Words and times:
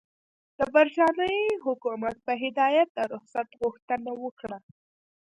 د 0.57 0.59
برټانیې 0.73 1.45
حکومت 1.65 2.15
په 2.25 2.33
هدایت 2.43 2.87
د 2.93 2.99
رخصت 3.13 3.47
غوښتنه 3.61 4.11
وکړه. 4.23 4.57